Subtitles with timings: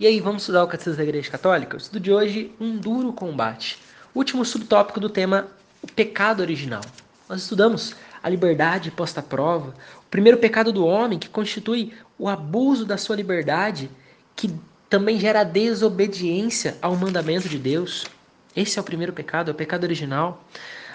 [0.00, 1.74] E aí, vamos estudar o Catecismo da Igreja Católica?
[1.74, 3.80] O estudo de hoje, um duro combate.
[4.14, 5.48] Último subtópico do tema,
[5.82, 6.82] o pecado original.
[7.28, 9.74] Nós estudamos a liberdade posta à prova,
[10.06, 13.90] o primeiro pecado do homem, que constitui o abuso da sua liberdade,
[14.36, 14.54] que
[14.88, 18.06] também gera desobediência ao mandamento de Deus.
[18.54, 20.44] Esse é o primeiro pecado, é o pecado original.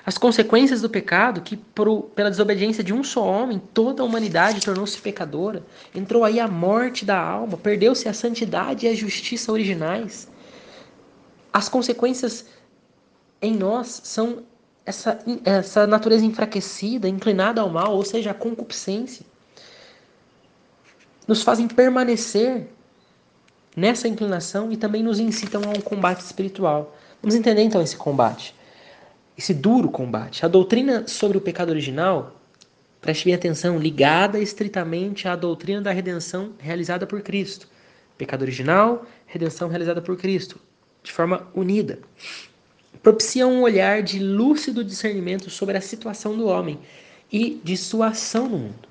[0.06, 4.60] As consequências do pecado, que por, pela desobediência de um só homem, toda a humanidade
[4.60, 5.64] tornou-se pecadora.
[5.96, 10.28] Entrou aí a morte da alma, perdeu-se a santidade e a justiça originais.
[11.54, 12.46] As consequências
[13.42, 14.44] em nós são
[14.86, 19.26] essa, essa natureza enfraquecida, inclinada ao mal, ou seja, a concupiscência.
[21.26, 22.68] Nos fazem permanecer
[23.74, 26.94] nessa inclinação e também nos incitam a um combate espiritual.
[27.22, 28.54] Vamos entender então esse combate
[29.38, 30.46] esse duro combate.
[30.46, 32.40] A doutrina sobre o pecado original,
[33.02, 37.68] preste bem atenção, ligada estritamente à doutrina da redenção realizada por Cristo.
[38.18, 40.60] Pecado original, redenção realizada por Cristo,
[41.02, 42.00] de forma unida.
[43.02, 46.80] Propicia um olhar de lúcido discernimento sobre a situação do homem
[47.32, 48.88] e de sua ação no mundo.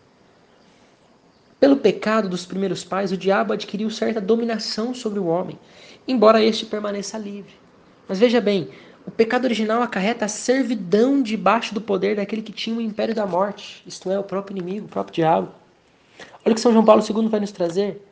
[1.61, 5.57] Pelo pecado dos primeiros pais, o diabo adquiriu certa dominação sobre o homem,
[6.09, 7.55] embora este permaneça livre.
[8.09, 8.69] Mas veja bem,
[9.07, 13.27] o pecado original acarreta a servidão debaixo do poder daquele que tinha o império da
[13.27, 15.49] morte, isto é, o próprio inimigo, o próprio diabo.
[16.45, 18.07] Olha o que São João Paulo II vai nos trazer.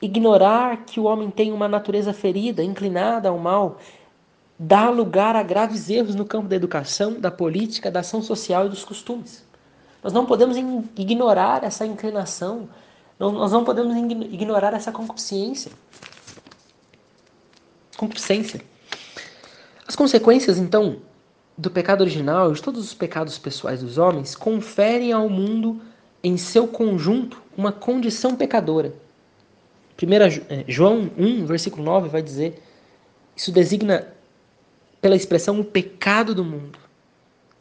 [0.00, 3.78] Ignorar que o homem tem uma natureza ferida, inclinada ao mal,
[4.58, 8.68] dá lugar a graves erros no campo da educação, da política, da ação social e
[8.68, 9.44] dos costumes.
[10.02, 10.56] Nós não podemos
[10.96, 12.68] ignorar essa inclinação,
[13.18, 15.72] nós não podemos ignorar essa concupiscência.
[17.96, 18.60] Concupiscência.
[19.98, 20.98] As consequências, então,
[21.56, 25.82] do pecado original e de todos os pecados pessoais dos homens conferem ao mundo,
[26.22, 28.94] em seu conjunto, uma condição pecadora.
[30.00, 30.12] 1
[30.48, 32.62] é, João 1, versículo 9, vai dizer:
[33.34, 34.06] Isso designa,
[35.00, 36.78] pela expressão, o pecado do mundo.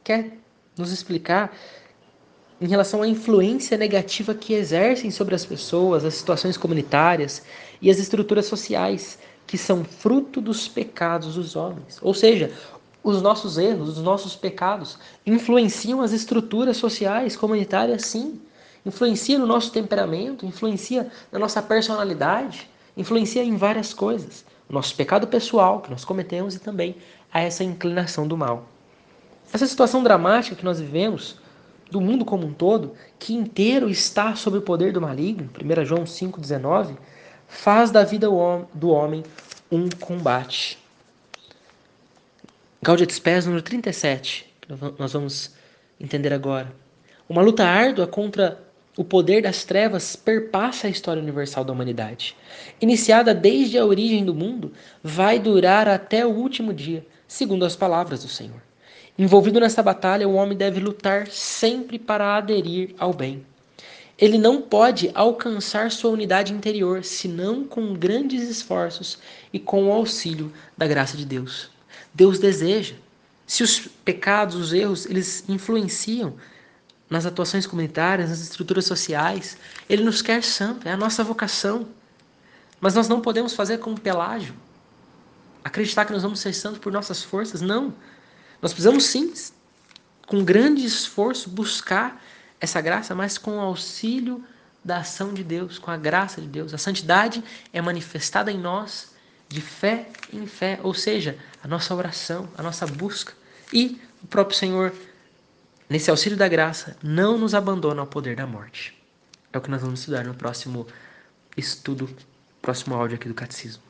[0.03, 0.37] Quer
[0.77, 1.57] nos explicar
[2.61, 7.41] em relação à influência negativa que exercem sobre as pessoas, as situações comunitárias
[7.81, 11.97] e as estruturas sociais que são fruto dos pecados dos homens.
[12.01, 12.51] Ou seja,
[13.01, 18.41] os nossos erros, os nossos pecados influenciam as estruturas sociais, comunitárias, sim.
[18.85, 24.45] Influencia no nosso temperamento, influencia na nossa personalidade, influencia em várias coisas.
[24.69, 26.97] O nosso pecado pessoal que nós cometemos e também
[27.31, 28.67] a essa inclinação do mal.
[29.53, 31.37] Essa situação dramática que nós vivemos,
[31.89, 36.03] do mundo como um todo, que inteiro está sob o poder do maligno, 1 João
[36.03, 36.97] 5,19,
[37.47, 38.27] faz da vida
[38.73, 39.23] do homem
[39.71, 40.77] um combate.
[42.81, 45.53] Gaudium Spes, número 37, que nós vamos
[45.99, 46.71] entender agora.
[47.27, 48.63] Uma luta árdua contra
[48.95, 52.35] o poder das trevas perpassa a história universal da humanidade.
[52.81, 58.23] Iniciada desde a origem do mundo, vai durar até o último dia, segundo as palavras
[58.23, 58.61] do Senhor.
[59.17, 63.45] Envolvido nessa batalha, o homem deve lutar sempre para aderir ao bem.
[64.17, 69.19] Ele não pode alcançar sua unidade interior senão com grandes esforços
[69.53, 71.69] e com o auxílio da graça de Deus.
[72.13, 72.95] Deus deseja.
[73.45, 76.35] Se os pecados, os erros, eles influenciam
[77.09, 79.57] nas atuações comunitárias, nas estruturas sociais,
[79.87, 81.87] ele nos quer santo, é a nossa vocação.
[82.81, 84.53] Mas nós não podemos fazer como Pelágio,
[85.63, 87.93] acreditar que nós vamos ser santos por nossas forças, não.
[88.61, 89.33] Nós precisamos sim,
[90.25, 92.21] com grande esforço, buscar
[92.59, 94.43] essa graça, mas com o auxílio
[94.83, 96.73] da ação de Deus, com a graça de Deus.
[96.73, 99.15] A santidade é manifestada em nós
[99.49, 103.33] de fé em fé, ou seja, a nossa oração, a nossa busca.
[103.71, 104.93] E o próprio Senhor,
[105.89, 108.97] nesse auxílio da graça, não nos abandona ao poder da morte.
[109.51, 110.87] É o que nós vamos estudar no próximo
[111.55, 112.09] estudo,
[112.61, 113.86] próximo áudio aqui do Catecismo.